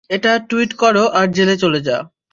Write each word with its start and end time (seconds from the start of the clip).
এটা 0.09 0.31
টুইট 0.49 0.71
কর 0.73 0.95
আর 1.13 1.27
জেলে 1.31 1.55
চলে 1.57 1.79
যা। 1.81 1.97